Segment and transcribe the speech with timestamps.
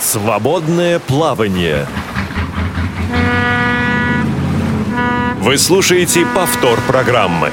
[0.00, 1.86] Свободное плавание.
[5.38, 7.52] Вы слушаете повтор программы.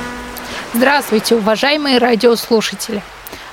[0.74, 3.04] Здравствуйте, уважаемые радиослушатели.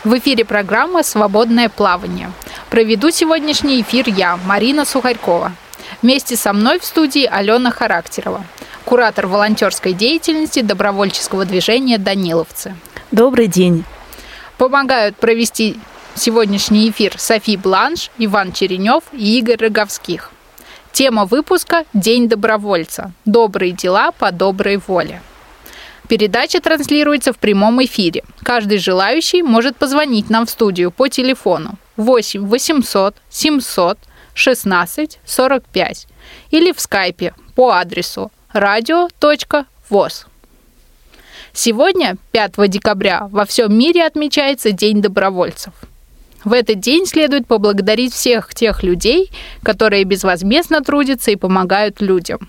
[0.04, 2.30] В эфире программа «Свободное плавание».
[2.70, 5.52] Проведу сегодняшний эфир я, Марина Сухарькова.
[6.00, 8.42] Вместе со мной в студии Алена Характерова,
[8.86, 12.74] куратор волонтерской деятельности добровольческого движения «Даниловцы».
[13.10, 13.84] Добрый день.
[14.56, 15.78] Помогают провести
[16.16, 20.30] сегодняшний эфир Софи Бланш, Иван Черенев и Игорь Роговских.
[20.92, 23.12] Тема выпуска «День добровольца.
[23.24, 25.20] Добрые дела по доброй воле».
[26.08, 28.22] Передача транслируется в прямом эфире.
[28.42, 33.98] Каждый желающий может позвонить нам в студию по телефону 8 800 700
[34.34, 36.06] 16 45
[36.50, 40.26] или в скайпе по адресу radio.voz.
[41.52, 45.72] Сегодня, 5 декабря, во всем мире отмечается День добровольцев.
[46.46, 49.32] В этот день следует поблагодарить всех тех людей,
[49.64, 52.48] которые безвозмездно трудятся и помогают людям.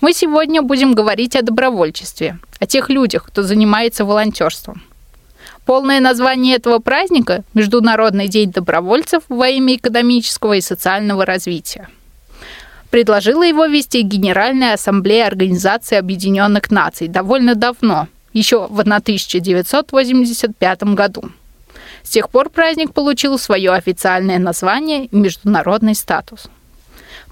[0.00, 4.82] Мы сегодня будем говорить о добровольчестве, о тех людях, кто занимается волонтерством.
[5.64, 11.88] Полное название этого праздника– Международный день добровольцев во имя экономического и социального развития.
[12.90, 21.30] Предложила его вести Генеральная ассамблея Организации Объединенных Наций довольно давно– еще в 1985 году.
[22.06, 26.46] С тех пор праздник получил свое официальное название и международный статус.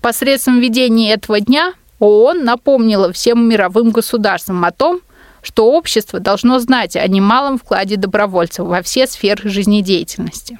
[0.03, 5.01] Посредством ведения этого дня ООН напомнила всем мировым государствам о том,
[5.43, 10.59] что общество должно знать о немалом вкладе добровольцев во все сферы жизнедеятельности.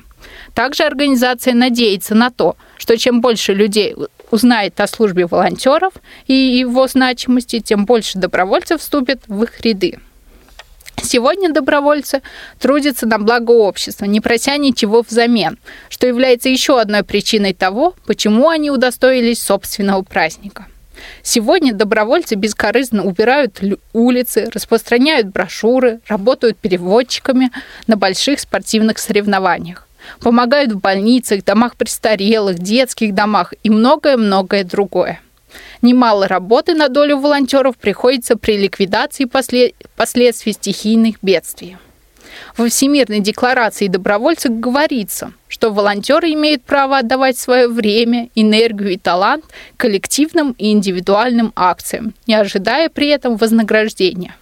[0.55, 3.97] Также организация надеется на то, что чем больше людей
[4.31, 5.95] узнает о службе волонтеров
[6.29, 9.99] и его значимости, тем больше добровольцев вступит в их ряды.
[11.05, 12.23] Сегодня добровольцы
[12.59, 15.59] трудятся на благо общества, не прося ничего взамен,
[15.91, 20.67] что является еще одной причиной того, почему они удостоились собственного праздника.
[21.23, 23.61] Сегодня добровольцы бескорыстно убирают
[23.93, 27.51] улицы, распространяют брошюры, работают переводчиками
[27.87, 29.87] на больших спортивных соревнованиях,
[30.21, 35.21] помогают в больницах, домах престарелых, детских домах и многое-многое другое.
[35.85, 39.75] Немало работы на долю волонтеров приходится при ликвидации послед...
[39.97, 41.77] последствий стихийных бедствий.
[42.57, 49.45] Во Всемирной декларации добровольцев говорится, что волонтеры имеют право отдавать свое время, энергию и талант
[49.77, 54.37] коллективным и индивидуальным акциям, не ожидая при этом вознаграждения.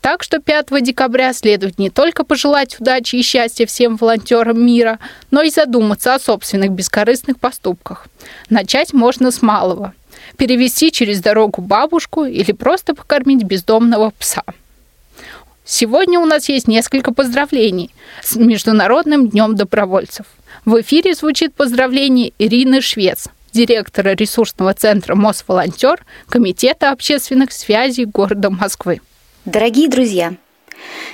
[0.00, 4.98] Так что 5 декабря следует не только пожелать удачи и счастья всем волонтерам мира,
[5.30, 8.08] но и задуматься о собственных бескорыстных поступках.
[8.48, 9.94] Начать можно с малого
[10.36, 14.42] перевести через дорогу бабушку или просто покормить бездомного пса.
[15.64, 17.90] Сегодня у нас есть несколько поздравлений
[18.22, 20.26] с Международным днем добровольцев.
[20.64, 29.00] В эфире звучит поздравление Ирины Швец, директора ресурсного центра «Мосволонтер» Комитета общественных связей города Москвы.
[29.44, 30.34] Дорогие друзья,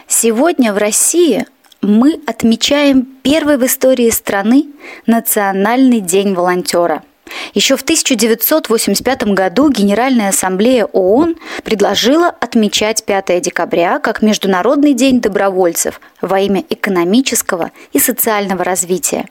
[0.09, 1.45] сегодня в России
[1.83, 4.67] мы отмечаем первый в истории страны
[5.07, 7.03] Национальный день волонтера–
[7.55, 16.01] еще в 1985 году Генеральная ассамблея ООН предложила отмечать 5 декабря как Международный день добровольцев
[16.21, 19.29] во имя экономического и социального развития.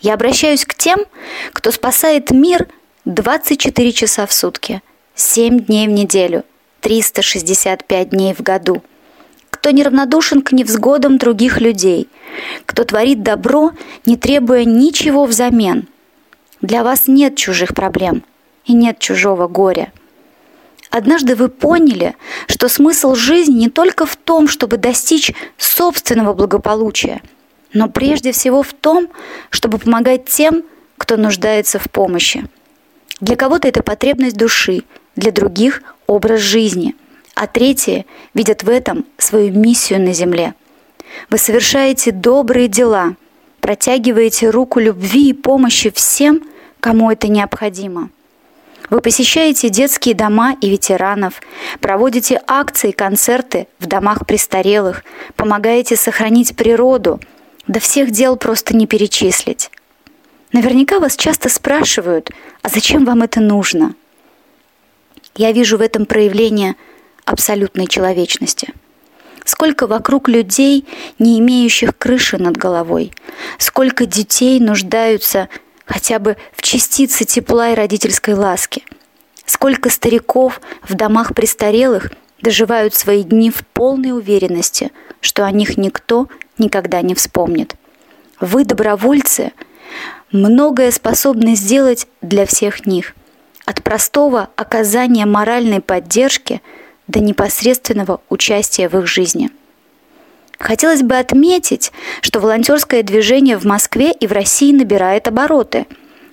[0.00, 1.00] Я обращаюсь к тем,
[1.52, 2.68] кто спасает мир
[3.04, 4.82] 24 часа в сутки,
[5.14, 6.44] 7 дней в неделю,
[6.80, 8.82] 365 дней в году–
[9.50, 12.08] кто неравнодушен к невзгодам других людей,
[12.66, 13.70] кто творит добро,
[14.04, 15.86] не требуя ничего взамен–
[16.62, 18.22] для вас нет чужих проблем
[18.64, 19.92] и нет чужого горя.
[20.90, 22.14] Однажды вы поняли,
[22.46, 27.22] что смысл жизни не только в том, чтобы достичь собственного благополучия,
[27.72, 29.08] но прежде всего в том,
[29.50, 30.62] чтобы помогать тем,
[30.98, 32.46] кто нуждается в помощи.
[33.20, 34.82] Для кого-то это потребность души,
[35.16, 36.94] для других– образ жизни,
[37.34, 40.54] а третьи видят в этом свою миссию на земле.
[41.30, 43.16] Вы совершаете добрые дела,
[43.60, 46.42] протягиваете руку любви и помощи всем,
[46.82, 48.10] кому это необходимо.
[48.90, 51.40] Вы посещаете детские дома и ветеранов,
[51.80, 55.04] проводите акции и концерты в домах престарелых,
[55.36, 57.20] помогаете сохранить природу.
[57.68, 59.70] Да всех дел просто не перечислить.
[60.52, 62.30] Наверняка вас часто спрашивают,
[62.62, 63.94] а зачем вам это нужно?
[65.36, 66.74] Я вижу в этом проявление
[67.24, 68.74] абсолютной человечности.
[69.44, 70.84] Сколько вокруг людей,
[71.20, 73.12] не имеющих крыши над головой,
[73.58, 75.48] сколько детей нуждаются
[75.86, 78.84] хотя бы в частице тепла и родительской ласки.
[79.44, 84.90] Сколько стариков в домах престарелых доживают свои дни в полной уверенности,
[85.20, 87.74] что о них никто никогда не вспомнит.
[88.40, 89.52] Вы, добровольцы,
[90.32, 93.14] многое способны сделать для всех них.
[93.64, 96.60] От простого оказания моральной поддержки
[97.06, 99.50] до непосредственного участия в их жизни.
[100.62, 105.86] Хотелось бы отметить, что волонтерское движение в Москве и в России набирает обороты.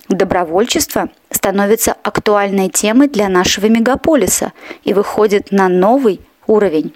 [0.08, 4.52] Добровольчество становится актуальной темой для нашего мегаполиса
[4.84, 6.94] и выходит на новый уровень.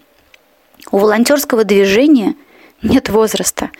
[0.92, 2.36] У волонтерского движения
[2.82, 3.70] нет возраста.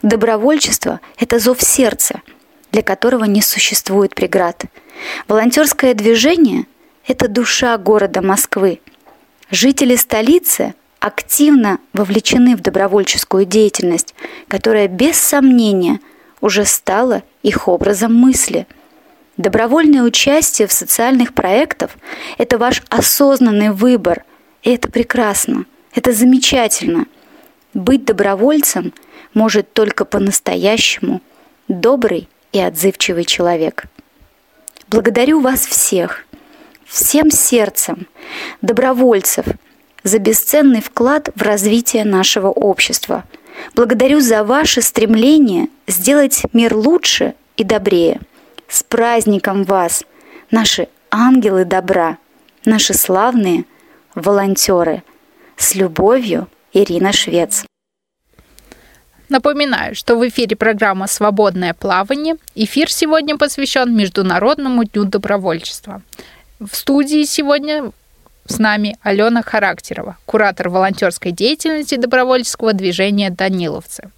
[0.00, 2.22] Добровольчество– это зов сердца,
[2.70, 4.64] для которого не существует преград.
[5.28, 6.64] Волонтерское движение–
[7.06, 8.80] это душа города Москвы.
[9.50, 14.14] Жители столицы активно вовлечены в добровольческую деятельность,
[14.48, 16.00] которая без сомнения
[16.40, 18.66] уже стала их образом мысли.
[19.36, 21.90] Добровольное участие в социальных проектах–
[22.38, 24.24] это ваш осознанный выбор,
[24.62, 25.64] и это прекрасно,
[25.94, 27.06] это замечательно–
[27.74, 28.92] быть добровольцем
[29.32, 31.22] может только по-настоящему
[31.68, 33.84] добрый и отзывчивый человек.
[34.88, 36.26] Благодарю вас всех,
[36.84, 38.06] всем сердцем,
[38.60, 39.46] добровольцев,
[40.02, 43.24] за бесценный вклад в развитие нашего общества.
[43.74, 48.20] Благодарю за ваше стремление сделать мир лучше и добрее.
[48.68, 50.04] С праздником вас,
[50.50, 52.18] наши ангелы добра,
[52.64, 53.64] наши славные
[54.14, 55.02] волонтеры.
[55.56, 57.64] С любовью– Ирина Швец.
[59.28, 62.36] Напоминаю, что в эфире программа «Свободное плавание».
[62.54, 66.02] Эфир сегодня посвящен Международному дню добровольчества.
[66.60, 67.92] В студии сегодня
[68.46, 74.10] с нами Алена Характерова, куратор волонтерской деятельности добровольческого движения «Даниловцы».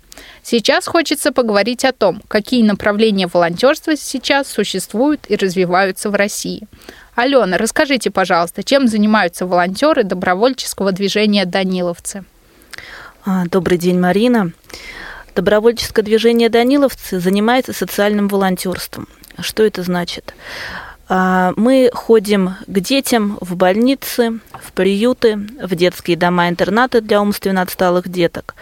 [0.42, 6.68] Сейчас хочется поговорить о том, какие направления волонтерства сейчас существуют и развиваются в России.
[7.14, 12.24] Алена, расскажите, пожалуйста, чем занимаются волонтеры добровольческого движения «Даниловцы»?
[13.24, 14.52] А, добрый день, Марина.
[15.34, 19.08] Добровольческое движение «Даниловцы» занимается социальным волонтерством.
[19.40, 20.34] Что это значит?
[21.08, 28.08] А, мы ходим к детям в больницы, в приюты, в детские дома-интернаты для умственно отсталых
[28.08, 28.54] деток.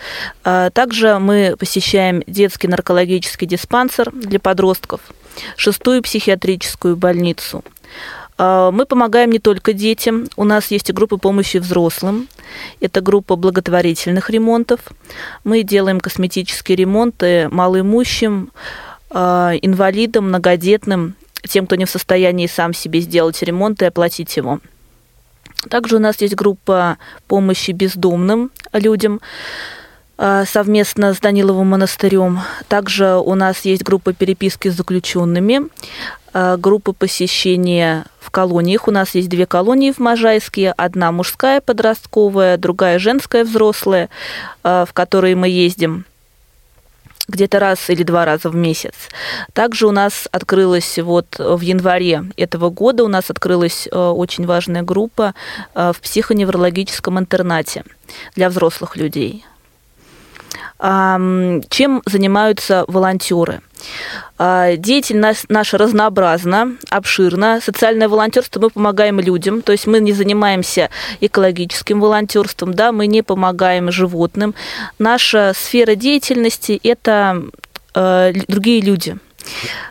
[0.45, 5.01] А, также мы посещаем детский наркологический диспансер для подростков,
[5.57, 7.65] шестую психиатрическую больницу–
[8.39, 12.29] а, мы помогаем не только детям, у нас есть и группа помощи взрослым,
[12.81, 14.81] это группа благотворительных ремонтов.
[15.45, 18.51] Мы делаем косметические ремонты малоимущим,
[19.11, 21.15] инвалидам, многодетным,
[21.49, 24.61] тем, кто не в состоянии сам себе сделать ремонт и оплатить его.
[25.69, 26.99] Также у нас есть группа
[27.29, 29.21] помощи бездомным людям
[30.19, 32.41] а, совместно с Даниловым монастырем.
[32.69, 35.69] Также у нас есть группа переписки с заключенными.
[36.35, 38.89] Э, группы посещения в колониях.
[38.89, 40.73] У нас есть две колонии в Можайске.
[40.77, 44.09] Одна мужская подростковая, другая женская взрослая,
[44.65, 46.07] э, в которые мы ездим
[47.29, 48.95] где-то раз или два раза в месяц.
[49.53, 54.83] Также у нас открылась вот в январе этого года у нас открылась э, очень важная
[54.83, 55.35] группа
[55.75, 57.85] в психоневрологическом интернате
[58.35, 59.45] для взрослых людей.
[60.79, 63.61] Чем занимаются волонтеры?
[64.39, 67.61] А, деятельность наша разнообразна, обширна.
[67.61, 70.91] Социальное волонтерство мы помогаем людям, то есть мы не занимаемся
[71.21, 74.55] экологическим волонтерством, да, мы не помогаем животным.
[74.99, 77.43] Наша сфера деятельности– это
[77.95, 79.17] э, другие люди.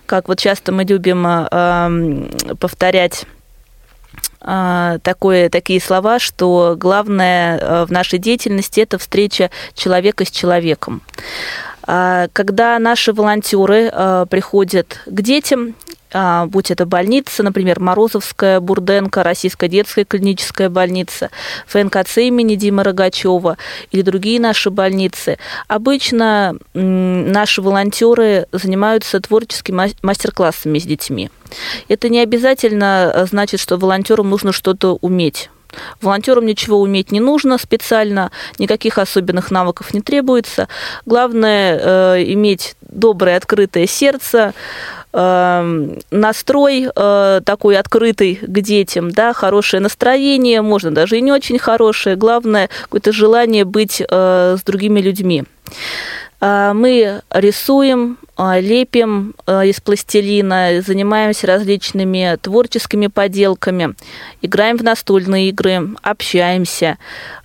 [0.06, 3.26] Как вот часто мы любим э, повторять
[4.44, 11.04] а, такое, такие слова, что главное э, в нашей деятельности это встреча человека с человеком.
[11.94, 15.76] А, когда наши волонтеры э, приходят к детям,
[16.14, 21.32] а, будь это больница, например, Морозовская, Бурденко, Российская детская клиническая больница,
[21.68, 23.58] ФНКЦ имени Димы Рогачева
[23.92, 25.38] или другие наши больницы.
[25.68, 31.30] Обычно наши волонтеры занимаются творческими мастер-классами с детьми.
[31.90, 35.50] Это не обязательно значит, что волонтерам нужно что-то уметь.
[36.02, 40.68] Волонтерам ничего уметь не нужно специально, никаких особенных навыков не требуется.
[41.06, 44.54] Главное э, иметь доброе, открытое сердце,
[45.14, 51.60] Эм, настрой э, такой открытый к детям, да, хорошее настроение, можно даже и не очень
[51.60, 55.44] хорошее, главное какое-то желание быть э, с другими людьми.
[56.42, 63.94] Э, мы рисуем, лепим из пластилина, занимаемся различными творческими поделками,
[64.42, 66.98] играем в настольные игры, общаемся.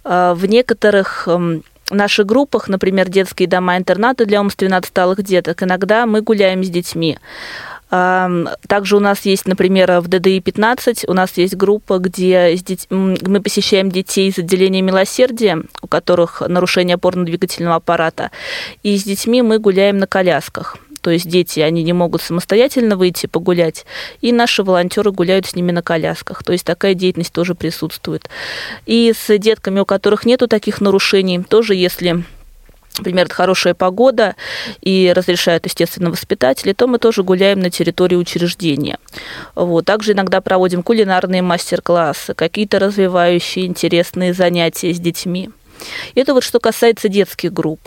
[0.04, 1.28] В некоторых
[1.90, 7.18] наших группах, например, детские дома-интернаты для умственно отсталых деток, иногда мы гуляем с детьми.
[7.88, 12.56] Также у нас есть, например, в ДДИ-15 у нас есть группа, где
[12.90, 18.30] мы посещаем детей из отделения милосердия, у которых нарушение опорно-двигательного аппарата,
[18.82, 20.78] и с детьми мы гуляем на колясках.
[21.00, 23.86] То есть дети, они не могут самостоятельно выйти погулять,
[24.20, 26.42] и наши волонтеры гуляют с ними на колясках.
[26.42, 28.28] То есть такая деятельность тоже присутствует.
[28.86, 32.24] И с детками, у которых нету таких нарушений, тоже если
[32.98, 34.36] например, хорошая погода
[34.80, 38.98] и разрешают, естественно, воспитатели, то мы тоже гуляем на территории учреждения.
[39.54, 39.84] Вот.
[39.84, 45.50] Также иногда проводим кулинарные мастер-классы, какие-то развивающие, интересные занятия с детьми.
[46.14, 47.80] Это вот что касается детских групп.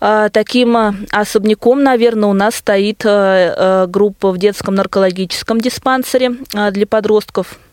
[0.00, 6.36] А, таким а, особняком, наверное, у нас стоит а, группа в детском наркологическом диспансере
[6.70, 7.58] для подростков–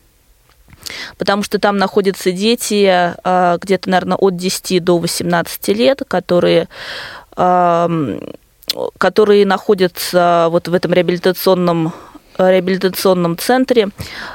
[1.18, 6.68] потому что там находятся дети а, где-то, наверное, от 10 до 18 лет, которые
[8.98, 11.92] которые находятся вот в этом реабилитационном
[12.38, 13.88] реабилитационном центре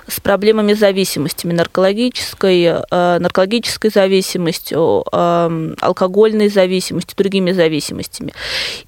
[0.07, 8.33] с проблемами зависимостями наркологической, а, наркологической зависимостью, алкогольной зависимостью, другими зависимостями.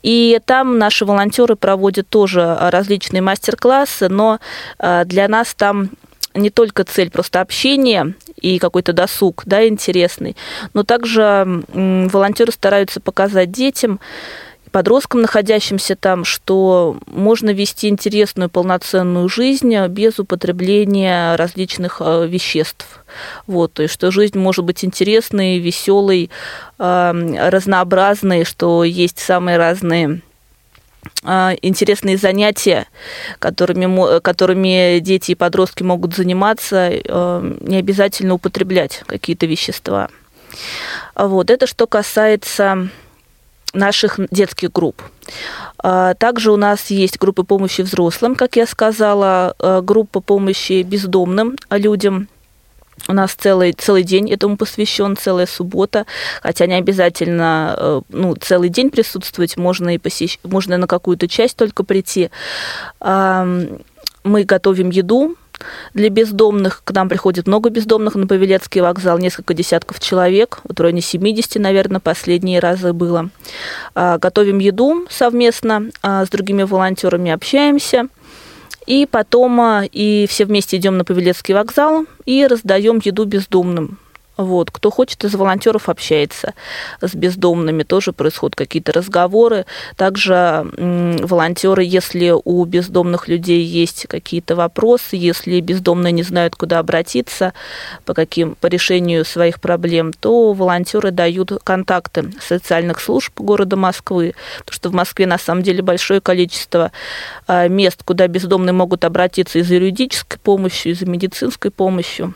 [0.03, 4.39] И там наши волонтеры проводят тоже различные мастер-классы, но
[4.79, 5.91] а, для нас там
[6.35, 10.35] не только цель просто общения и какой-то досуг, да, интересный,
[10.73, 13.99] но также волонтеры стараются показать детям,
[14.71, 22.85] подросткам, находящимся там, что можно вести интересную полноценную жизнь без употребления различных э, веществ.
[23.47, 26.29] Вот, то есть, что жизнь может быть интересной, веселой,
[26.77, 30.19] разнообразной, что есть самые разные
[31.61, 32.87] интересные занятия,
[33.39, 40.09] которыми, которыми дети и подростки могут заниматься, а, не обязательно употреблять какие-то вещества.
[41.15, 41.49] Вот.
[41.49, 42.89] Это что касается
[43.73, 45.01] наших детских групп.
[45.79, 52.27] А, также у нас есть группы помощи взрослым, как я сказала, группа помощи бездомным людям–
[53.07, 56.05] у нас целый, целый день этому посвящен, целая суббота,
[56.41, 60.39] хотя не обязательно э, ну, целый день присутствовать, можно и посещ...
[60.43, 62.29] можно на какую-то часть только прийти.
[62.99, 65.35] Мы готовим еду,
[65.93, 66.81] для бездомных.
[66.83, 71.99] К нам приходит много бездомных на Павелецкий вокзал, несколько десятков человек, в районе 70, наверное,
[71.99, 73.29] последние разы было.
[73.93, 78.07] А, готовим еду совместно а, с другими волонтерами, общаемся–
[78.87, 83.97] и потом а, и все вместе идем на Павелецкий вокзал и раздаем еду бездомным.
[84.37, 84.71] Вот.
[84.71, 86.53] Кто хочет из волонтеров общается
[87.01, 89.65] с бездомными, тоже происходят какие-то разговоры.
[89.95, 97.53] Также волонтеры, если у бездомных людей есть какие-то вопросы, если бездомные не знают, куда обратиться
[98.05, 104.75] по, каким, по решению своих проблем, то волонтеры дают контакты социальных служб города Москвы, потому
[104.75, 106.91] что в Москве на самом деле большое количество
[107.47, 112.33] а, мест, куда бездомные могут обратиться и за юридической помощью, и за медицинской помощью.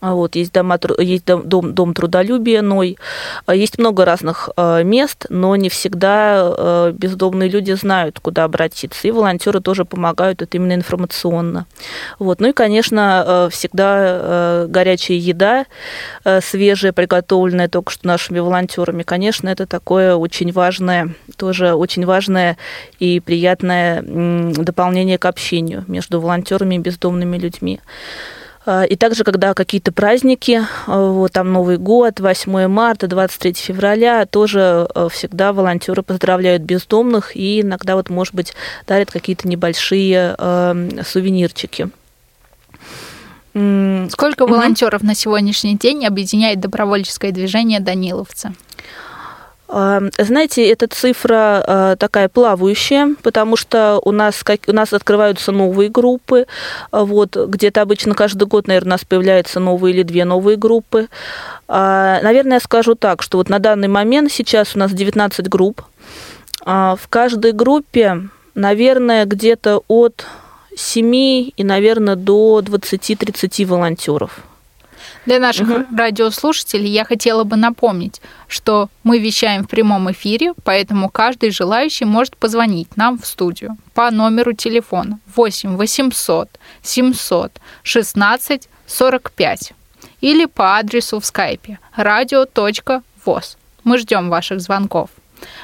[0.00, 2.98] А вот, есть, дома, есть дом, дом, дом трудолюбия Ной.
[3.46, 9.06] А есть много разных э, мест, но не всегда бездомные люди знают, куда обратиться.
[9.06, 11.66] И волонтеры тоже помогают, это именно информационно.
[12.18, 12.40] Вот.
[12.40, 15.66] Ну и, конечно, всегда горячая еда,
[16.40, 19.02] свежая, приготовленная только что нашими волонтерами.
[19.02, 22.56] Конечно, это такое очень важное, тоже очень важное
[22.98, 27.80] и приятное дополнение к общению между волонтерами и бездомными людьми.
[28.66, 34.26] А, и также, когда какие-то праздники, а, вот там Новый год, 8 марта, 23 февраля,
[34.26, 38.54] тоже а, всегда волонтеры поздравляют бездомных и иногда, вот, может быть,
[38.86, 40.36] дарят какие-то небольшие
[41.04, 41.90] сувенирчики.
[43.52, 45.06] Сколько волонтеров угу.
[45.06, 48.52] на сегодняшний день объединяет добровольческое движение Даниловцы?
[49.66, 55.88] Знаете, эта цифра а, такая плавающая, потому что у нас, как, у нас открываются новые
[55.88, 56.46] группы.
[56.90, 61.08] А, вот, где-то обычно каждый год, наверное, у нас появляются новые или две новые группы.
[61.66, 65.82] А, наверное, я скажу так, что вот на данный момент сейчас у нас 19 групп.
[66.64, 70.24] В каждой группе, наверное, где-то от
[70.76, 74.40] 7 и, наверное, до 20-30 волонтеров.
[75.26, 75.96] Для наших угу.
[75.96, 82.36] радиослушателей я хотела бы напомнить, что мы вещаем в прямом эфире, поэтому каждый желающий может
[82.36, 86.48] позвонить нам в студию по номеру телефона 8 800
[86.82, 87.52] 700
[87.82, 89.72] 16 45
[90.20, 93.56] или по адресу в скайпе radio.voz.
[93.84, 95.10] Мы ждем ваших звонков.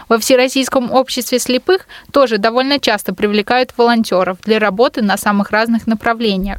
[0.08, 6.58] Во Всероссийском обществе слепых тоже довольно часто привлекают волонтеров для работы на самых разных направлениях.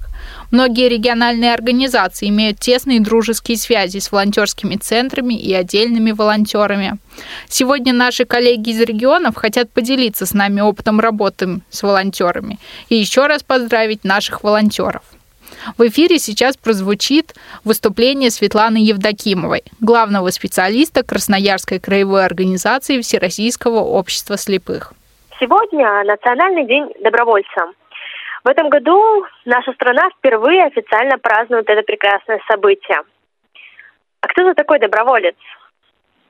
[0.52, 6.98] Многие региональные организации имеют тесные дружеские связи с волонтерскими центрами и отдельными волонтерами.
[7.48, 12.60] Сегодня наши коллеги из регионов хотят поделиться с нами опытом работы с волонтерами
[12.90, 15.04] и еще раз поздравить наших волонтеров.
[15.78, 24.94] В эфире сейчас прозвучит выступление Светланы Евдокимовой, главного специалиста Красноярской краевой организации Всероссийского общества слепых.
[25.40, 27.72] Сегодня Национальный день добровольца.
[28.44, 33.02] В этом году наша страна впервые официально празднует это прекрасное событие.
[34.22, 35.36] А кто же такой доброволец?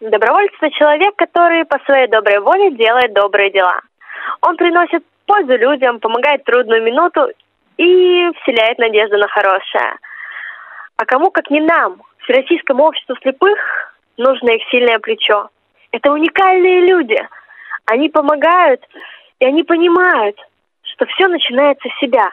[0.02, 3.80] Доброволец– это человек, который по своей доброй воле делает добрые дела.
[4.42, 7.28] Он приносит пользу людям, помогает трудную минуту
[7.78, 9.96] и вселяет надежду на хорошее.
[10.98, 13.58] А кому, как не нам, Всероссийскому обществу слепых,
[14.18, 15.50] нужно их сильное плечо.
[15.92, 17.18] Это уникальные люди.
[17.86, 18.82] Они помогают,
[19.40, 20.38] и они понимают,
[20.84, 22.30] что все начинается с себя.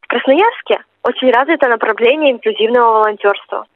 [0.00, 3.66] В Красноярске очень развито направление инклюзивного волонтерства.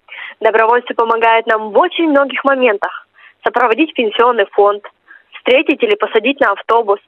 [0.40, 3.06] Добровольцы помогают нам в очень многих моментах.
[3.44, 4.84] Сопроводить пенсионный фонд,
[5.32, 7.00] встретить или посадить на автобус,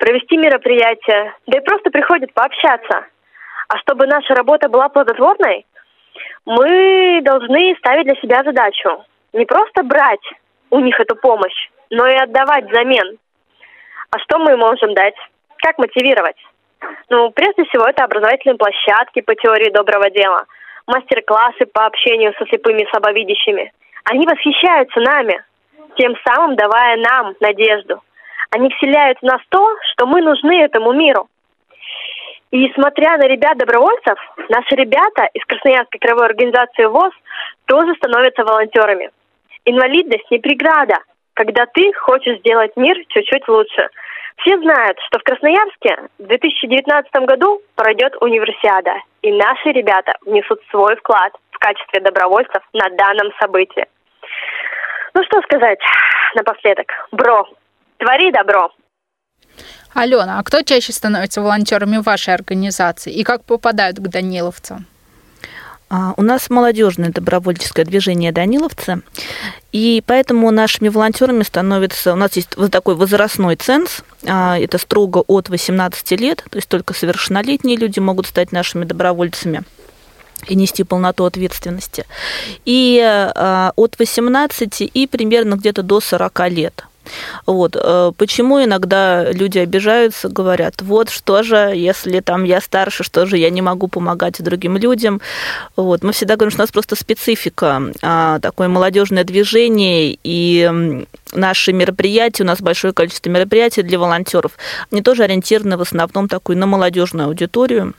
[0.00, 3.06] провести мероприятие, да и просто приходят пообщаться.
[3.68, 5.66] А чтобы наша работа была плодотворной,
[6.46, 10.26] мы должны ставить для себя задачу не просто брать
[10.70, 13.18] у них эту помощь, но и отдавать взамен.
[14.10, 15.14] А что мы можем дать?
[15.58, 16.36] Как мотивировать?
[17.10, 20.46] Ну, прежде всего, это образовательные площадки по теории доброго дела,
[20.86, 23.70] мастер-классы по общению со слепыми и слабовидящими.
[24.04, 25.44] Они восхищаются нами,
[25.96, 28.00] тем самым давая нам надежду.
[28.50, 31.28] Они вселяют в нас то, что мы нужны этому миру.
[32.50, 37.12] И смотря на ребят-добровольцев, наши ребята из Красноярской краевой организации ВОЗ
[37.66, 39.10] тоже становятся волонтерами.
[39.64, 40.96] Инвалидность не преграда,
[41.34, 43.88] когда ты хочешь сделать мир чуть-чуть лучше.
[44.38, 50.96] Все знают, что в Красноярске в 2019 году пройдет универсиада, и наши ребята внесут свой
[50.96, 53.86] вклад в качестве добровольцев на данном событии.
[55.14, 55.78] Ну что сказать
[56.34, 56.88] напоследок?
[57.12, 57.46] Бро,
[58.00, 58.70] твори добро.
[59.92, 64.86] Алена, а кто чаще становится волонтерами вашей организации и как попадают к Даниловцам?
[65.88, 69.02] А, у нас молодежное добровольческое движение «Даниловцы»,
[69.72, 72.12] и поэтому нашими волонтерами становится...
[72.12, 76.68] У нас есть вот такой возрастной ценз, а, это строго от 18 лет, то есть
[76.68, 79.64] только совершеннолетние люди могут стать нашими добровольцами
[80.46, 82.06] и нести полноту ответственности.
[82.64, 86.84] И а, от 18 и примерно где-то до 40 лет.
[87.46, 87.76] Вот.
[87.76, 93.36] Э, почему иногда люди обижаются, говорят, вот что же, если там я старше, что же
[93.36, 95.20] я не могу помогать другим людям.
[95.76, 96.02] Вот.
[96.02, 102.42] Мы всегда говорим, что у нас просто специфика, а, такое молодежное движение, и наши мероприятия,
[102.42, 104.52] у нас большое количество мероприятий для волонтеров,
[104.90, 107.94] они тоже ориентированы в основном такую на молодежную аудиторию.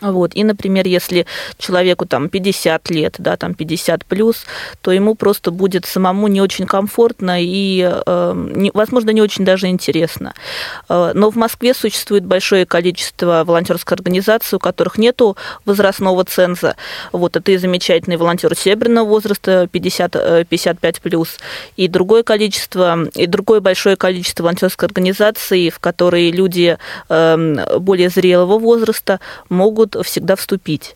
[0.00, 0.34] Вот.
[0.34, 1.26] И, например, если
[1.58, 4.44] человеку там 50 лет, да, там 50 плюс,
[4.80, 9.68] то ему просто будет самому не очень комфортно и, э, не, возможно, не очень даже
[9.68, 10.34] интересно.
[10.88, 15.16] Э, но в Москве существует большое количество волонтерских организаций, у которых нет
[15.64, 16.76] возрастного ценза.
[17.12, 21.38] Вот, это и замечательные волонтеры серебряного возраста 50, 55 э, плюс,
[21.76, 26.76] и другое количество, и другое большое количество волонтерских организаций, в которые люди
[27.08, 30.94] э, более зрелого возраста могут могут всегда вступить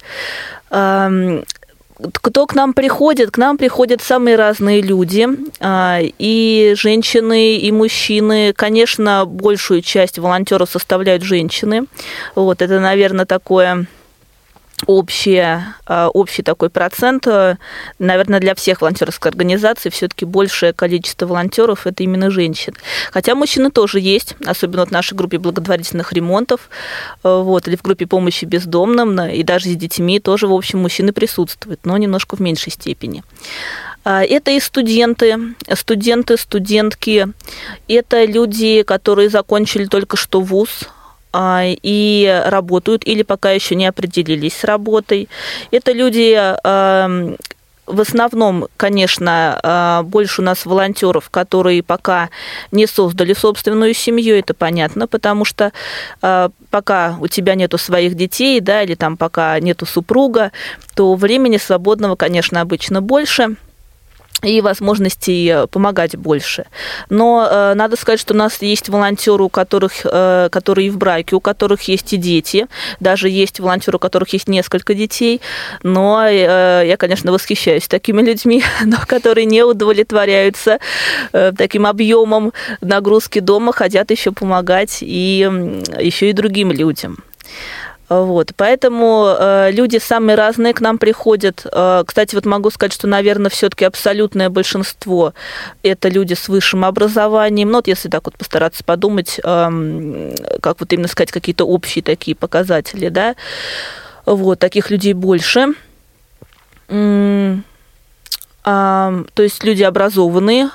[2.13, 3.31] кто к нам приходит?
[3.31, 5.29] К нам приходят самые разные люди,
[5.61, 8.55] а, и женщины, и мужчины.
[8.55, 11.85] Конечно, большую часть волонтеров составляют женщины.
[12.35, 13.87] Вот это, наверное, такое
[14.87, 17.57] общее, а, общий такой процент, э,
[17.99, 22.75] наверное, для всех волонтерских организаций все-таки большее количество волонтеров это именно женщин.
[23.13, 26.69] Хотя мужчины тоже есть, особенно в нашей группе благотворительных ремонтов,
[27.23, 31.13] э, вот, или в группе помощи бездомным, и даже с детьми тоже, в общем, мужчины
[31.13, 33.23] присутствуют, но немножко в меньшей степени.
[34.05, 35.37] А, это и студенты,
[35.75, 37.29] студенты, студентки,
[37.87, 40.89] это люди, которые закончили только что вуз,
[41.35, 45.29] и работают или пока еще не определились с работой.
[45.71, 46.35] Это люди
[47.91, 52.31] в основном, конечно, а, больше у нас волонтеров, которые пока
[52.73, 55.73] не создали собственную семью, это понятно, потому что
[56.23, 60.53] а, пока у тебя нету своих детей, да, или там пока нету супруга,
[60.95, 63.57] то времени свободного, конечно, обычно больше–
[64.43, 66.67] и возможностей э, помогать больше.
[67.09, 71.37] Но э, надо сказать, что у нас есть волонтеры, у которых, э, которые в браке,
[71.37, 72.67] у которых есть и дети,
[73.01, 75.41] даже есть волонтеры, у которых есть несколько детей,
[75.83, 80.79] но э, я, конечно, восхищаюсь такими людьми, но которые не удовлетворяются
[81.33, 85.49] э, таким объемом нагрузки дома, хотят еще помогать и
[85.99, 87.19] еще и другим людям.
[88.11, 91.65] Вот, поэтому э, люди самые разные к нам приходят.
[91.71, 95.33] Э, кстати, вот могу сказать, что, наверное, все-таки абсолютное большинство
[95.85, 97.69] это люди с высшим образованием.
[97.69, 102.35] Ну, вот если так вот постараться подумать, э, как вот именно сказать какие-то общие такие
[102.35, 103.37] показатели, да,
[104.27, 105.69] вот, таких людей больше.
[106.89, 107.63] То
[109.39, 110.71] есть люди образованные,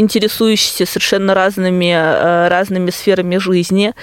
[0.00, 3.94] интересующиеся совершенно разными, э, разными сферами жизни,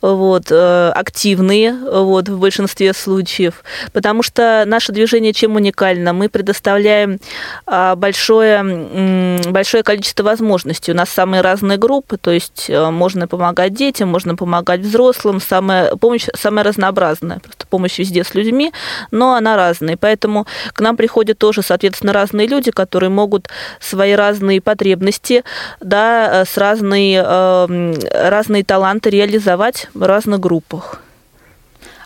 [0.00, 6.12] вот, э, активные вот, в большинстве случаев, потому что наше движение чем уникально?
[6.12, 7.18] Мы предоставляем
[7.66, 10.92] а, большое, большое количество возможностей.
[10.92, 16.26] У нас самые разные группы, то есть можно помогать детям, можно помогать взрослым, самая, помощь
[16.34, 18.72] самая разнообразная, просто помощь везде с людьми,
[19.10, 23.48] но она разная, поэтому к нам приходят тоже, соответственно, разные люди, которые могут
[23.80, 25.43] свои разные потребности,
[25.80, 27.94] да, э, с разные, э,
[28.28, 31.00] разные таланты реализовать в разных группах.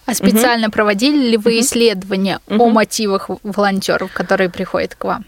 [0.09, 0.73] А специально угу.
[0.73, 1.61] проводили ли вы угу.
[1.61, 2.65] исследования угу.
[2.65, 5.27] о мотивах волонтеров, которые приходят к вам?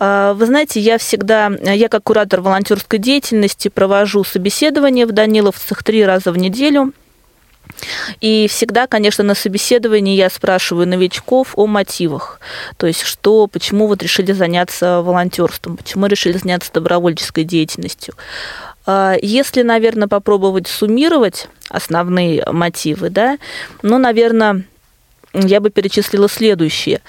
[0.00, 6.04] А, вы знаете, я всегда, я как куратор волонтерской деятельности провожу собеседования в Даниловцах три
[6.04, 6.92] раза в неделю.
[8.20, 12.40] И всегда, конечно, на собеседовании я спрашиваю новичков о мотивах.
[12.76, 18.14] То есть, что, почему вот решили заняться волонтерством, почему решили заняться добровольческой деятельностью.
[18.86, 23.38] А, если, наверное, попробовать суммировать основные мотивы, да,
[23.82, 24.64] ну, наверное,
[25.34, 27.00] я бы перечислила следующее.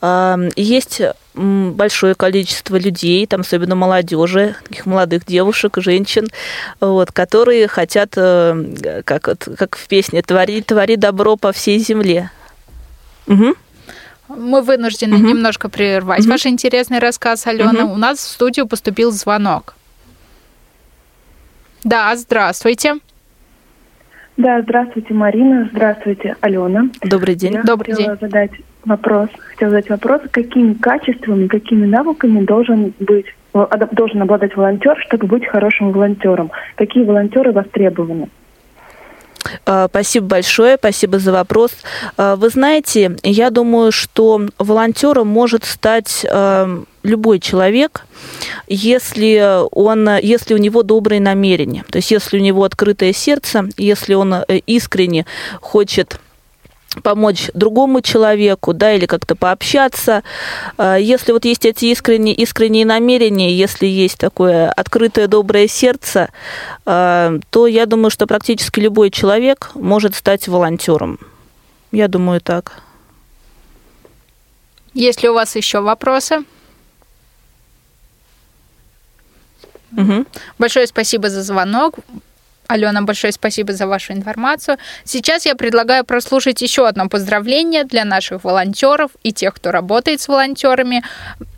[0.00, 1.02] Есть
[1.34, 6.28] большое количество людей, там особенно молодежи, таких молодых девушек, женщин,
[6.80, 12.30] вот, которые хотят, э, как, как в песне, твори, твори добро по всей земле.
[13.28, 13.54] Угу.
[14.28, 15.26] Мы вынуждены угу.
[15.26, 16.30] немножко прервать угу.
[16.30, 17.84] ваш интересный рассказ, Алена.
[17.84, 17.92] Угу.
[17.92, 19.74] У нас в студию поступил звонок.
[21.84, 22.96] Да, здравствуйте.
[24.36, 25.68] Да, здравствуйте, Марина.
[25.72, 26.90] Здравствуйте, Алена.
[27.02, 27.54] Добрый день.
[27.54, 28.28] Я Добрый хотела день.
[28.28, 28.50] задать
[28.84, 29.28] вопрос.
[29.50, 33.26] Хотела задать вопрос, какими качествами, какими навыками должен быть
[33.92, 36.50] должен обладать волонтер, чтобы быть хорошим волонтером?
[36.76, 38.28] Какие волонтеры востребованы?
[39.64, 41.72] А, спасибо большое, спасибо за вопрос.
[42.16, 46.68] А, вы знаете, я думаю, что волонтером может стать а,
[47.02, 48.04] любой человек,
[48.66, 54.14] если, он, если у него добрые намерения, то есть если у него открытое сердце, если
[54.14, 55.24] он э, искренне
[55.60, 56.20] хочет
[57.00, 60.22] помочь другому человеку, да, или как-то пообщаться.
[60.76, 66.28] А, если вот есть эти искренние, искренние намерения, если есть такое открытое доброе сердце,
[66.84, 71.18] а, то я думаю, что практически любой человек может стать волонтером.
[71.92, 72.82] Я думаю так.
[74.94, 76.44] Есть ли у вас еще вопросы?
[79.96, 80.26] Угу.
[80.58, 81.96] Большое спасибо за звонок.
[82.68, 84.76] Алена, большое спасибо за вашу информацию.
[85.02, 90.28] Сейчас я предлагаю прослушать еще одно поздравление для наших волонтеров и тех, кто работает с
[90.28, 91.02] волонтерами.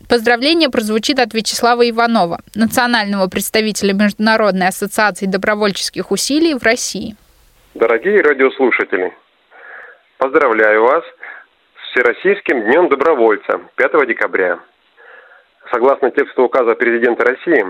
[0.07, 7.17] Поздравление прозвучит от Вячеслава Иванова, национального представителя Международной ассоциации добровольческих усилий в России.
[7.73, 9.13] Дорогие радиослушатели,
[10.17, 14.59] поздравляю вас с Всероссийским днем добровольца 5 декабря.
[15.73, 17.65] Согласно тексту указа президента России,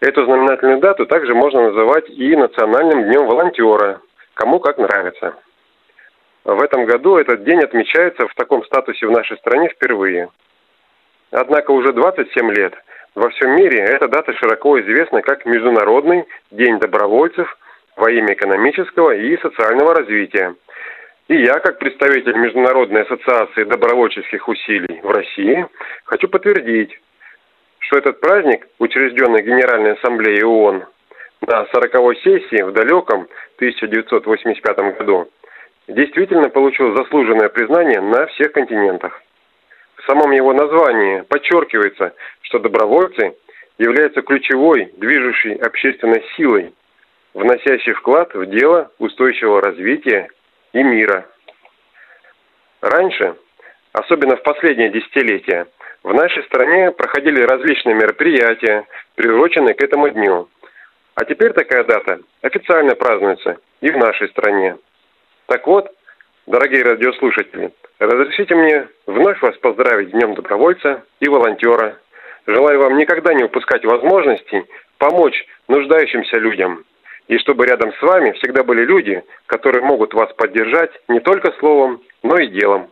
[0.00, 4.00] Эту знаменательную дату также можно называть и Национальным днем волонтера,
[4.34, 5.34] кому как нравится.
[6.44, 10.28] В этом году этот день отмечается в таком статусе в нашей стране впервые.
[11.32, 12.74] Однако уже 27 лет
[13.16, 17.58] во всем мире эта дата широко известна как Международный день добровольцев
[17.96, 20.54] во имя экономического и социального развития.
[21.26, 25.66] И я, как представитель Международной ассоциации добровольческих усилий в России,
[26.04, 26.98] хочу подтвердить,
[27.88, 30.84] что этот праздник, учрежденный Генеральной Ассамблеей ООН
[31.40, 35.30] на 40-й сессии в далеком 1985 году,
[35.88, 39.22] действительно получил заслуженное признание на всех континентах.
[39.96, 43.34] В самом его названии подчеркивается, что добровольцы
[43.78, 46.74] являются ключевой, движущей общественной силой,
[47.32, 50.28] вносящей вклад в дело устойчивого развития
[50.74, 51.26] и мира.
[52.82, 53.36] Раньше,
[53.94, 55.66] особенно в последние десятилетия,
[56.08, 60.48] в нашей стране проходили различные мероприятия, приуроченные к этому дню.
[61.14, 64.78] А теперь такая дата официально празднуется и в нашей стране.
[65.46, 65.92] Так вот,
[66.46, 71.98] дорогие радиослушатели, разрешите мне вновь вас поздравить с Днем добровольца и волонтера.
[72.46, 74.64] Желаю вам никогда не упускать возможности
[74.96, 76.84] помочь нуждающимся людям.
[77.26, 82.00] И чтобы рядом с вами всегда были люди, которые могут вас поддержать не только словом,
[82.22, 82.88] но и делом.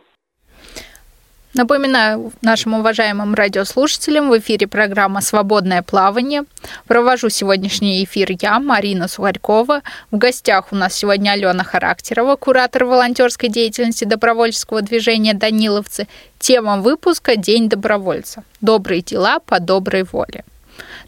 [1.53, 6.43] Напоминаю нашим уважаемым радиослушателям, в эфире программа «Свободное плавание».
[6.87, 9.81] Провожу сегодняшний эфир я, Марина Сухарькова.
[10.11, 16.07] В гостях у нас сегодня Алена Характерова, куратор волонтерской деятельности добровольческого движения «Даниловцы».
[16.37, 18.43] Тема выпуска «День добровольца.
[18.59, 20.43] Добрые дела по доброй воле».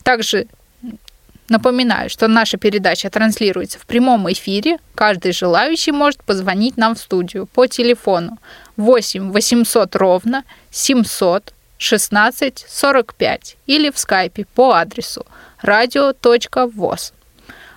[0.03, 0.47] Также
[1.49, 4.77] Напоминаю, что наша передача транслируется в прямом эфире.
[4.93, 8.37] Каждый желающий может позвонить нам в студию по телефону
[8.77, 15.25] 8 800 ровно 700 16 45 или в скайпе по адресу
[15.63, 17.13] radio.voz.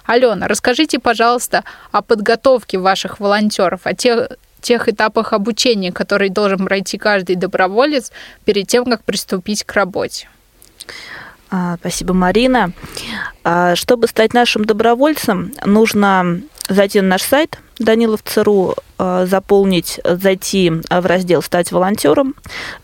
[0.04, 6.98] Алена, расскажите, пожалуйста, о подготовке ваших волонтеров, о тех, тех этапах обучения, которые должен пройти
[6.98, 8.12] каждый доброволец
[8.44, 10.28] перед тем, как приступить к работе.
[11.54, 12.72] А, спасибо, Марина.
[13.44, 21.06] А, чтобы стать нашим добровольцем, нужно зайти на наш сайт Данилов.цру, а, заполнить, зайти в
[21.06, 22.34] раздел «Стать волонтером»,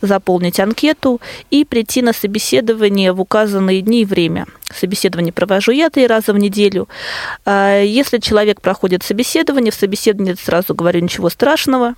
[0.02, 4.46] заполнить анкету и прийти на собеседование в указанные дни и время.
[4.74, 6.88] Собеседование провожу я три раза в неделю.
[7.46, 11.94] Если человек проходит собеседование, в собеседовании сразу говорю ничего страшного.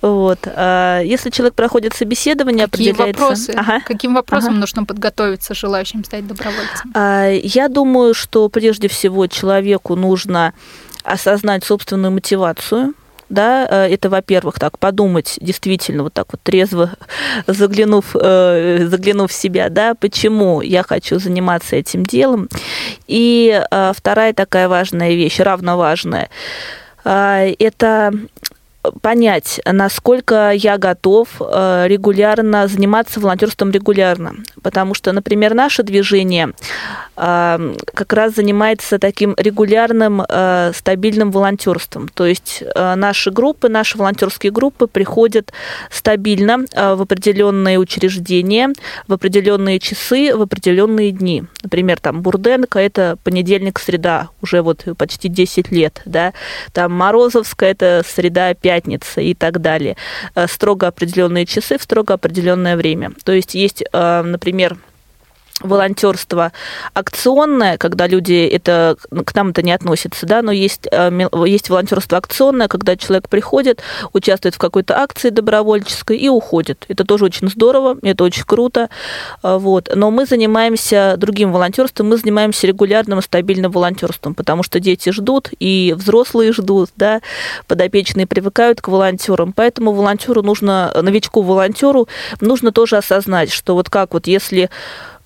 [0.00, 0.38] Вот.
[0.46, 3.22] Если человек проходит собеседование, Какие определяется...
[3.22, 3.50] Вопросы?
[3.56, 3.80] Ага.
[3.84, 4.60] Каким вопросом ага.
[4.60, 6.92] нужно подготовиться желающим стать добровольцем?
[7.42, 10.54] Я думаю, что прежде всего человеку нужно
[11.06, 12.94] осознать собственную мотивацию,
[13.28, 16.92] да, э, это, во-первых, так подумать действительно вот так вот трезво,
[17.46, 22.48] заглянув, э, заглянув в себя, да, почему я хочу заниматься этим делом.
[23.06, 26.28] И э, вторая такая важная вещь, равно важная,
[27.04, 28.12] это
[29.00, 34.34] понять, насколько я готов регулярно заниматься волонтерством регулярно.
[34.62, 36.52] Потому что, например, наше движение
[37.16, 42.08] как раз занимается таким регулярным э, стабильным волонтерством.
[42.08, 45.52] То есть э, наши группы, наши волонтерские группы приходят
[45.90, 48.72] стабильно э, в определенные учреждения,
[49.08, 51.44] в определенные часы, в определенные дни.
[51.62, 56.34] Например, там Бурденко– это понедельник, среда, уже вот почти 10 лет, да,
[56.72, 58.75] там Морозовская– это среда, пятница
[59.16, 59.96] и так далее.
[60.46, 63.12] Строго определенные часы в строго определенное время.
[63.24, 64.76] То есть есть, например,
[65.60, 66.52] волонтерство
[66.94, 72.18] акционное, когда люди это к нам это не относится, да, но есть э, есть волонтерство
[72.18, 76.84] акционное, когда человек приходит, участвует в какой-то акции добровольческой и уходит.
[76.88, 78.90] Это тоже очень здорово, это очень круто,
[79.42, 79.90] э, вот.
[79.94, 85.94] Но мы занимаемся другим волонтерством, мы занимаемся регулярным стабильным волонтерством, потому что дети ждут и
[85.96, 87.20] взрослые ждут, да,
[87.66, 92.08] подопечные привыкают к волонтерам, поэтому волонтеру нужно новичку волонтеру
[92.40, 94.70] нужно тоже осознать, что вот как вот если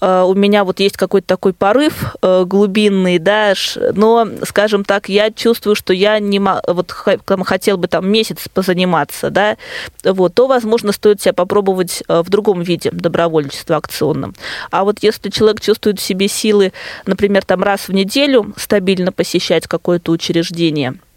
[0.01, 3.55] у меня вот есть какой-то такой порыв э, глубинный, да,
[3.95, 9.57] но, скажем так, я чувствую, что я не вот хотел бы там месяц позаниматься, да,
[10.05, 14.35] вот, то, возможно, стоит себя попробовать э, в другом виде добровольчества акционном.
[14.71, 16.73] А вот если человек чувствует в себе силы,
[17.07, 20.95] например, там раз в неделю стабильно посещать какое-то учреждение–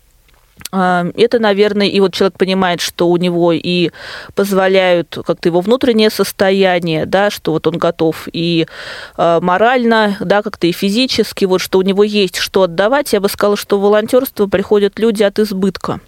[0.71, 3.91] это, наверное, и вот человек понимает, что у него и
[4.33, 8.67] позволяют как-то его внутреннее состояние, да, что вот он готов и
[9.15, 13.13] а, морально, да, как-то и физически, вот что у него есть что отдавать.
[13.13, 15.99] Я бы сказала, что в волонтерство приходят люди от избытка.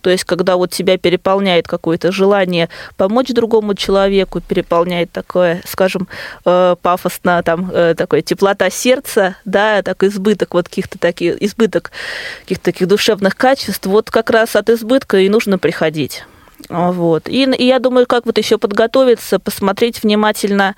[0.00, 6.08] То есть, когда вот тебя переполняет какое-то желание помочь другому человеку, переполняет такое, скажем,
[6.44, 11.92] э, пафосно, там, э, такое теплота сердца, да, так избыток вот каких-то таких, избыток
[12.40, 16.24] каких-то таких душевных качеств, вот как раз от избытка и нужно приходить.
[16.68, 17.28] Вот.
[17.28, 20.74] И, и я думаю, как вот еще подготовиться, посмотреть внимательно.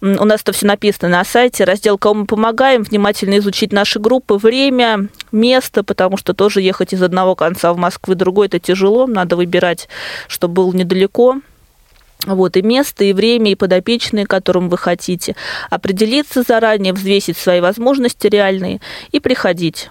[0.00, 4.34] У нас это все написано на сайте, раздел «Кому мы помогаем», внимательно изучить наши группы,
[4.34, 9.06] время, место, потому что тоже ехать из одного конца в Москву в другой это тяжело,
[9.06, 9.88] надо выбирать,
[10.26, 11.36] чтобы было недалеко.
[12.24, 15.36] Вот, и место, и время, и подопечные, которым вы хотите.
[15.70, 18.80] Определиться заранее, взвесить свои возможности реальные
[19.12, 19.90] и приходить.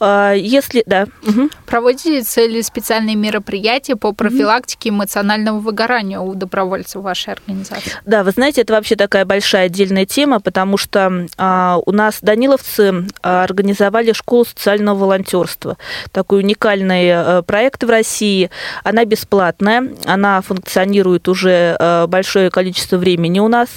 [0.00, 1.06] А, если, да.
[1.26, 1.50] Угу.
[1.66, 7.92] Проводите ли специальные мероприятия по профилактике эмоционального выгорания у добровольцев вашей организации?
[8.04, 13.06] Да, вы знаете, это вообще такая большая отдельная тема, потому что а, у нас даниловцы
[13.22, 15.76] а, организовали школу социального волонтерства.
[16.12, 18.50] Такой уникальный а, проект в России.
[18.84, 23.68] Она бесплатная, она функционирует уже а, большое количество времени у нас.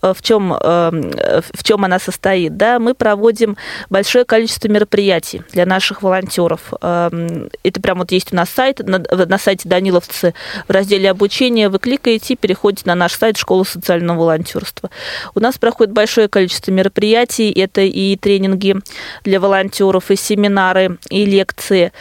[0.00, 2.56] А, в чем, а, в чем она состоит?
[2.56, 3.56] Да, мы проводим
[3.88, 6.72] большое количество мероприятий мероприятий для наших волонтеров.
[6.80, 10.34] Эм, это прямо вот есть у нас сайт, на, на сайте Даниловцы
[10.68, 14.90] в разделе обучения вы кликаете, переходите на наш сайт Школа социального волонтерства.
[15.34, 18.76] У нас проходит большое количество мероприятий, это и тренинги
[19.24, 21.92] для волонтеров, и семинары, и лекции.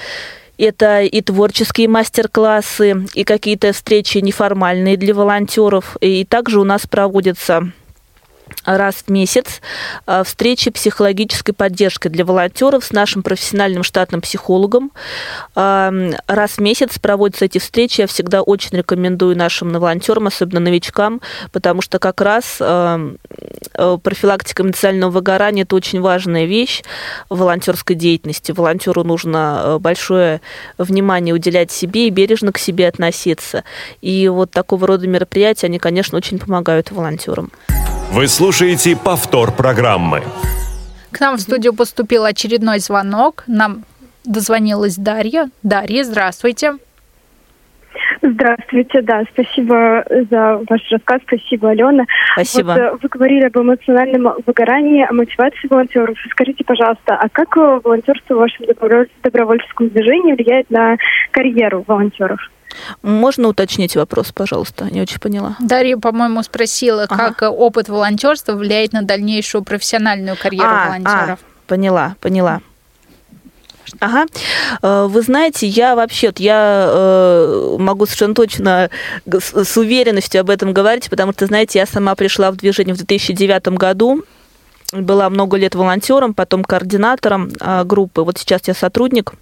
[0.58, 5.96] Это и творческие мастер-классы, и какие-то встречи неформальные для волонтеров.
[6.02, 7.72] И также у нас проводятся
[8.66, 9.62] раз в месяц
[10.06, 14.92] а, встречи психологической поддержки для волонтеров с нашим профессиональным штатным психологом.
[15.56, 15.92] А,
[16.28, 18.02] раз в месяц проводятся эти встречи.
[18.02, 23.16] Я всегда очень рекомендую нашим волонтерам, особенно новичкам, потому что как раз а,
[24.04, 26.84] профилактика эмоционального выгорания– это очень важная вещь
[27.30, 28.52] в волонтерской деятельности.
[28.52, 30.42] Волонтеру нужно большое
[30.78, 33.64] внимание уделять себе и бережно к себе относиться.
[34.02, 37.52] И вот такого рода мероприятия, они, конечно, очень помогают волонтерам.
[38.12, 40.24] Вы слушаете повтор программы.
[41.12, 43.44] К нам в студию поступил очередной звонок.
[43.46, 43.84] Нам
[44.26, 45.50] дозвонилась Дарья.
[45.62, 46.74] Дарья, здравствуйте.
[48.22, 52.06] Здравствуйте, да, спасибо за ваш рассказ, спасибо, Алена.
[52.34, 52.68] Спасибо.
[52.70, 56.18] Вот, э, вы говорили об эмоциональном выгорании, о мотивации волонтеров.
[56.32, 58.66] Скажите, пожалуйста, а как э, волонтерство в вашем
[59.24, 60.98] добровольческом движении влияет на
[61.32, 62.40] карьеру волонтеров?
[63.02, 64.86] Можно уточнить вопрос, пожалуйста?
[64.92, 65.56] Не очень поняла.
[65.60, 67.34] Дарья, по-моему, спросила, ага.
[67.34, 71.40] как опыт волонтерства влияет на дальнейшую профессиональную карьеру а, волонтеров.
[71.42, 72.62] А, поняла, поняла.
[74.00, 74.26] Ага.
[74.82, 78.90] Э, вы знаете, я вообще, я э, могу совершенно точно
[79.26, 83.70] с уверенностью об этом говорить, потому что, знаете, я сама пришла в движение в 2009
[83.70, 84.24] году,
[84.92, 88.22] была много лет волонтером, потом координатором э, группы.
[88.22, 89.34] Вот сейчас я сотрудник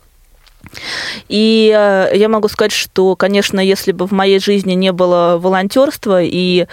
[1.27, 6.21] и э, я могу сказать, что, конечно, если бы в моей жизни не было волонтерства
[6.21, 6.67] и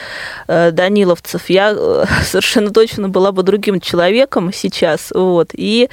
[0.48, 5.10] э, даниловцев, я э, совершенно точно была бы другим человеком сейчас.
[5.14, 5.50] Вот.
[5.52, 5.88] И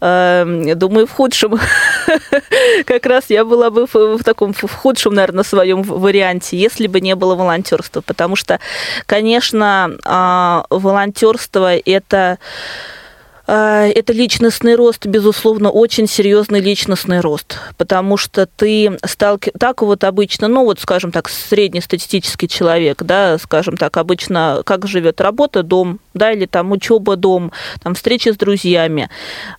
[0.00, 1.58] думаю, в худшем,
[2.86, 7.14] как раз я была бы в таком, в худшем, наверное, своем варианте, если бы не
[7.14, 8.00] было волонтерства.
[8.00, 8.60] Потому что,
[9.06, 12.38] конечно, а, волонтерство это
[13.46, 19.52] это личностный рост, безусловно, очень серьезный личностный рост, потому что ты сталки...
[19.58, 25.20] так вот обычно, ну вот, скажем так, среднестатистический человек, да, скажем так, обычно как живет
[25.20, 27.52] работа, дом, да, или там учеба, дом,
[27.82, 29.10] там встречи с друзьями.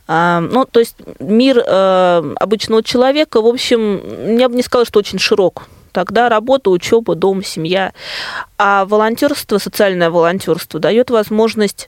[0.08, 5.00] А, ну, то есть мир а, обычного человека, в общем, я бы не сказала, что
[5.00, 7.94] очень широк тогда работа, учеба, дом, семья.
[8.58, 11.88] А волонтерство, социальное волонтерство дает возможность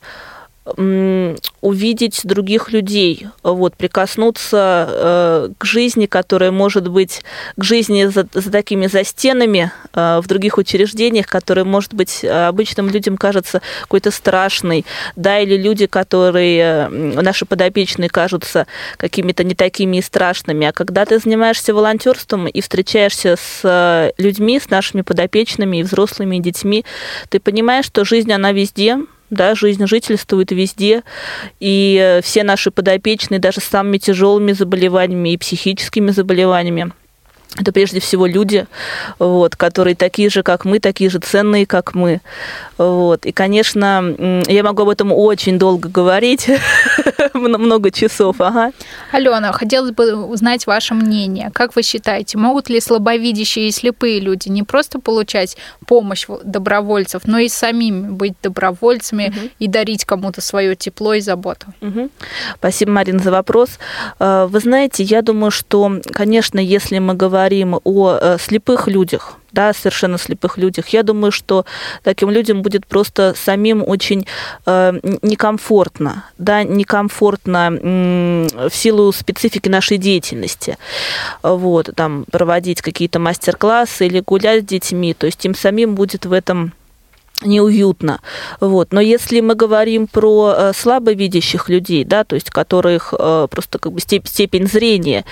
[0.66, 7.24] увидеть других людей, вот, прикоснуться э, к жизни, которая может быть,
[7.56, 12.90] к жизни за, за такими за стенами э, в других учреждениях, которые, может быть, обычным
[12.90, 18.66] людям кажется какой-то страшной, да, или люди, которые, наши подопечные, кажутся
[18.98, 20.68] какими-то не такими и страшными.
[20.68, 26.38] А когда ты занимаешься волонтерством и встречаешься с э, людьми, с нашими подопечными и взрослыми,
[26.38, 26.86] и детьми,
[27.30, 28.98] ты понимаешь, что жизнь, она везде,
[29.30, 31.04] да, жизнь жительствует везде,
[31.60, 36.92] и все наши подопечные, даже с самыми тяжелыми заболеваниями и психическими заболеваниями,
[37.58, 38.68] это прежде всего люди,
[39.18, 42.20] вот, которые такие же, как мы, такие же ценные, как мы.
[42.78, 43.26] Вот.
[43.26, 46.50] И, конечно, я могу об этом очень долго говорить,
[47.34, 48.36] много часов.
[48.40, 48.72] Ага.
[49.12, 51.50] Алена, хотелось бы узнать ваше мнение.
[51.54, 55.56] Как вы считаете, могут ли слабовидящие и слепые люди не просто получать
[55.88, 59.50] помощь добровольцев, но и самим быть добровольцами угу.
[59.60, 61.68] и дарить кому-то свое тепло и заботу?
[61.80, 62.10] Угу.
[62.58, 63.80] Спасибо, Марина, за вопрос.
[64.20, 69.38] Э, вы знаете, я думаю, что, конечно, если мы говорим говорим о э, слепых людях,
[69.52, 71.66] да, совершенно слепых людях, я думаю, что
[72.04, 74.26] таким людям будет просто самим очень
[74.66, 80.78] э, некомфортно, да, некомфортно э, в силу специфики нашей деятельности,
[81.44, 86.32] вот, там, проводить какие-то мастер-классы или гулять с детьми, то есть им самим будет в
[86.34, 86.74] этом
[87.42, 88.22] неуютно.
[88.60, 88.94] Вот.
[88.94, 93.92] Но если мы говорим про э, слабовидящих людей, да, то есть которых э, просто как
[93.92, 95.26] бы степень зрения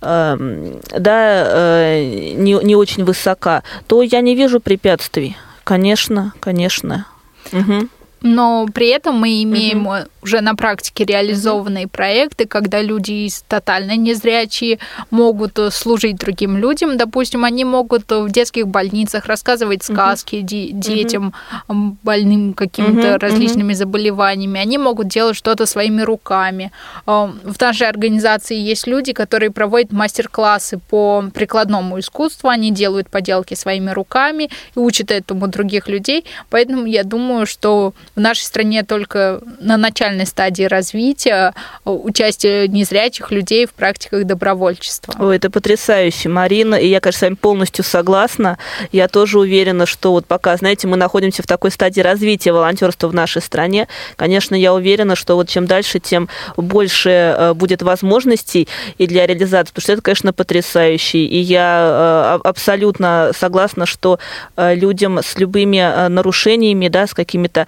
[0.00, 5.36] эм, да, э, не, не очень высока, то я не вижу препятствий.
[5.64, 7.06] Конечно, конечно.
[7.52, 7.88] Угу
[8.24, 9.96] но при этом мы имеем угу.
[10.22, 11.92] уже на практике реализованные угу.
[11.92, 14.78] проекты, когда люди тотально незрячие
[15.10, 16.96] могут э, служить другим людям.
[16.96, 20.46] Допустим, они могут в детских больницах рассказывать сказки угу.
[20.46, 21.34] де- детям
[21.68, 21.98] угу.
[22.02, 23.18] больным какими-то угу.
[23.18, 23.78] различными угу.
[23.78, 24.58] заболеваниями.
[24.58, 26.72] Они могут делать что-то своими руками.
[27.04, 32.48] В нашей организации есть люди, которые проводят мастер-классы по прикладному искусству.
[32.48, 36.24] Они делают поделки своими руками и учат этому других людей.
[36.48, 43.30] Поэтому я думаю, что в нашей стране только на начальной стадии развития э, участие незрячих
[43.30, 45.14] людей в практиках добровольчества.
[45.18, 48.58] Ой, это потрясающе, Марина, и я, конечно, с вами полностью согласна.
[48.92, 53.14] Я тоже уверена, что вот пока, знаете, мы находимся в такой стадии развития волонтерства в
[53.14, 59.06] нашей стране, конечно, я уверена, что вот чем дальше, тем больше э, будет возможностей и
[59.06, 61.18] для реализации, потому что это, конечно, потрясающе.
[61.18, 64.18] И я э, абсолютно согласна, что
[64.56, 67.66] людям с любыми нарушениями, да, с какими-то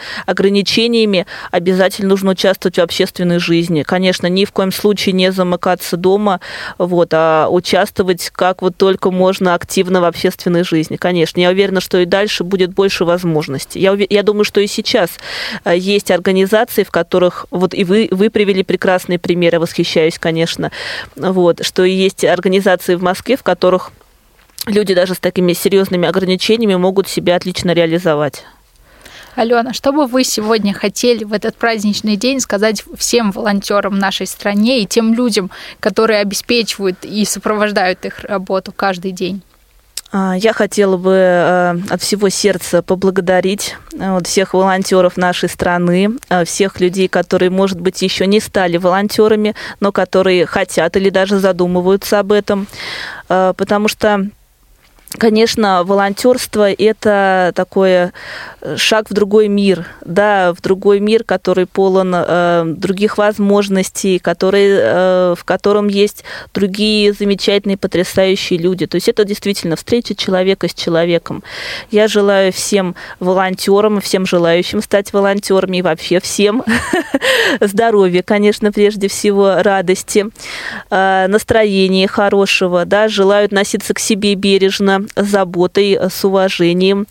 [1.51, 3.83] обязательно нужно участвовать в общественной жизни.
[3.83, 6.41] Конечно, ни в коем случае не замыкаться дома,
[6.79, 10.97] вот, а участвовать как вот только можно активно в общественной жизни.
[10.97, 13.81] Конечно, я уверена, что и дальше будет больше возможностей.
[13.81, 15.11] Я, я думаю, что и сейчас
[15.65, 20.71] э, есть организации, в которых, вот и вы, вы привели прекрасные примеры, восхищаюсь, конечно,
[21.17, 23.93] вот, что есть организации в Москве, в которых
[24.67, 28.45] люди даже с такими серьезными ограничениями могут себя отлично реализовать.
[29.37, 34.81] Алена, что бы вы сегодня хотели в этот праздничный день сказать всем волонтерам нашей стране
[34.81, 39.43] и тем людям, которые обеспечивают и сопровождают их работу каждый день?
[40.11, 46.47] А, я хотела бы э, от всего сердца поблагодарить э, всех волонтеров нашей страны, э,
[46.47, 52.21] всех людей, которые, может быть, еще не стали волонтерами, но которые хотят или даже задумываются
[52.21, 52.67] об этом,
[53.29, 54.31] потому что
[55.19, 62.13] Конечно, волонтерство это такой э, шаг в другой мир, да, в другой мир, который полон
[62.15, 68.87] э, других возможностей, который, э, в котором есть другие замечательные, потрясающие люди.
[68.87, 71.43] То есть это действительно встреча человека с человеком.
[71.91, 76.63] Я желаю всем волонтерам, всем желающим стать волонтерами и вообще всем
[77.61, 80.27] здоровья, конечно, прежде всего радости,
[80.91, 87.07] э, настроения хорошего, да, желаю относиться к себе бережно, заботой, э, с уважением,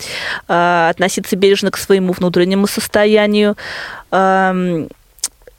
[0.48, 3.56] э, относиться бережно к своему внутреннему состоянию.
[4.12, 4.90] Эм,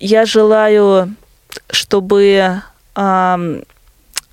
[0.00, 1.14] я желаю,
[1.70, 2.62] чтобы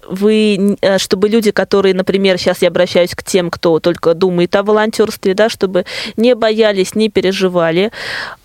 [0.07, 4.63] вы, э, чтобы люди, которые, например, сейчас я обращаюсь к тем, кто только думает о
[4.63, 5.85] волонтерстве, да, чтобы
[6.17, 7.91] не боялись, не переживали,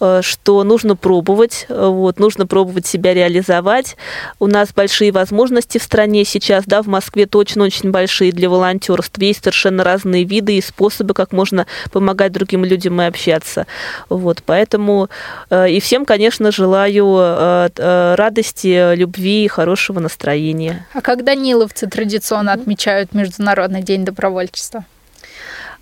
[0.01, 3.97] э, что нужно пробовать, э, вот, нужно пробовать себя реализовать.
[4.39, 9.23] У нас большие возможности в стране сейчас, да, в Москве точно очень большие для волонтерства.
[9.23, 13.67] Есть совершенно разные виды и способы, как можно помогать другим людям и общаться.
[14.09, 15.09] Вот, поэтому
[15.51, 20.87] и всем, конечно, желаю радости, любви и хорошего настроения.
[20.95, 24.85] А когда не Даниловцы традиционно отмечают Международный день добровольчества?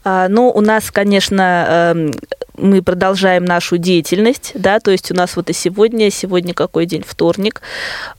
[0.04, 2.14] А, ну, у нас, конечно, эм,
[2.58, 7.04] мы продолжаем нашу деятельность, да, то есть у нас вот и сегодня, сегодня какой день,
[7.06, 7.60] вторник,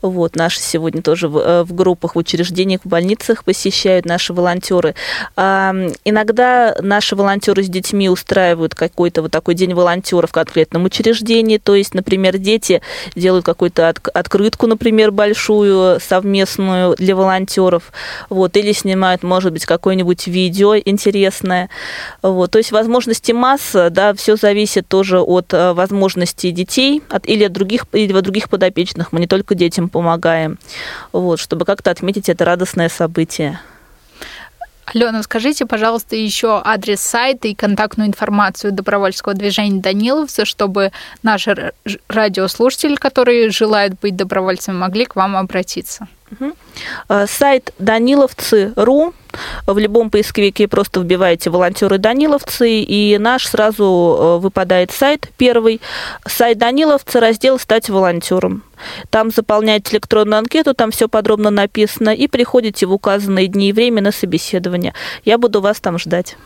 [0.02, 4.94] вот, наши сегодня тоже в, э, в группах, в учреждениях, в больницах посещают наши волонтеры.
[5.36, 5.74] А,
[6.04, 11.74] иногда наши волонтеры с детьми устраивают какой-то вот такой день волонтера в конкретном учреждении, то
[11.74, 12.82] есть, например, дети
[13.14, 17.92] делают какую-то от, открытку, например, большую, совместную для волонтеров,
[18.30, 21.70] вот, или снимают, может быть, какое-нибудь видео интересное,
[22.22, 27.26] вот, то есть возможности масса, да, все все зависит тоже от э, возможностей детей от,
[27.26, 29.10] или от других, или от других подопечных.
[29.10, 30.58] Мы не только детям помогаем,
[31.12, 33.58] вот, чтобы как-то отметить это радостное событие.
[34.84, 41.72] Алена, скажите, пожалуйста, еще адрес сайта и контактную информацию добровольского движения Даниловца, чтобы наши
[42.08, 46.06] радиослушатели, которые желают быть добровольцами, могли к вам обратиться.
[46.30, 46.52] Угу.
[47.26, 49.14] Сайт даниловцы.ру.
[49.66, 55.80] В любом поисковике просто вбиваете волонтеры Даниловцы, и наш сразу э, выпадает сайт первый.
[56.26, 58.62] Сайт Даниловцы, раздел «Стать волонтером».
[59.10, 64.02] Там заполняете электронную анкету, там все подробно написано, и приходите в указанные дни и время
[64.02, 64.94] на собеседование.
[65.24, 66.36] Я буду вас там ждать.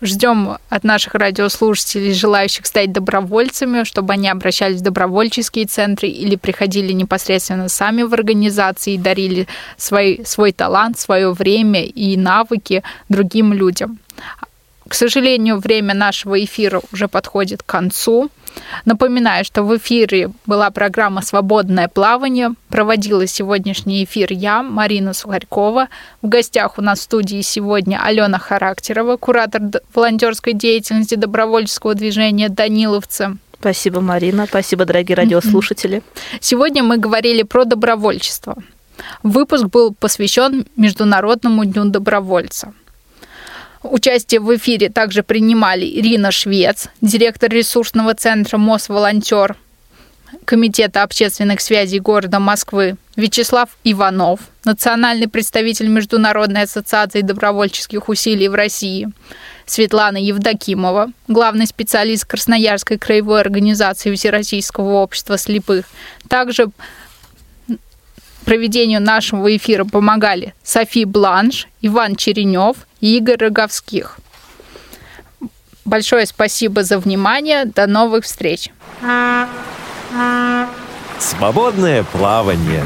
[0.00, 6.92] Ждем от наших радиослушателей, желающих стать добровольцами, чтобы они обращались в добровольческие центры или приходили
[6.92, 9.46] непосредственно сами в организации и дарили
[9.76, 13.98] свой, свой талант, свое время и навыки другим людям.
[14.88, 18.30] К сожалению, время нашего эфира уже подходит к концу.
[18.86, 22.54] Напоминаю, что в эфире была программа «Свободное плавание».
[22.70, 25.88] Проводила сегодняшний эфир я, Марина Сухарькова.
[26.22, 29.62] В гостях у нас в студии сегодня Алена Характерова, куратор
[29.94, 33.36] волонтерской деятельности добровольческого движения «Даниловцы».
[33.60, 34.46] Спасибо, Марина.
[34.46, 36.02] Спасибо, дорогие радиослушатели.
[36.40, 38.56] Сегодня мы говорили про добровольчество.
[39.22, 42.72] Выпуск был посвящен Международному дню добровольца.
[43.82, 49.56] Участие в эфире также принимали Ирина Швец, директор ресурсного центра МОС-волонтер,
[50.44, 59.08] Комитета общественных связей города Москвы, Вячеслав Иванов, национальный представитель Международной ассоциации добровольческих усилий в России,
[59.66, 65.86] Светлана Евдокимова, главный специалист Красноярской краевой организации Всероссийского общества слепых.
[66.28, 66.70] Также
[68.48, 74.18] проведению нашего эфира помогали Софи Бланш, Иван Черенев и Игорь Роговских.
[75.84, 77.66] Большое спасибо за внимание.
[77.66, 78.70] До новых встреч.
[81.18, 82.84] Свободное плавание.